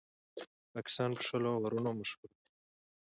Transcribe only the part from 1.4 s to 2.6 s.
اورونو مشهور دئ.